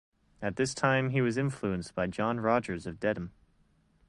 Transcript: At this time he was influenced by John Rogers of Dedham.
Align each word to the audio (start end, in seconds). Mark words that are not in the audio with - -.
At 0.41 0.55
this 0.55 0.73
time 0.73 1.11
he 1.11 1.21
was 1.21 1.37
influenced 1.37 1.93
by 1.93 2.07
John 2.07 2.39
Rogers 2.39 2.87
of 2.87 2.99
Dedham. 2.99 3.33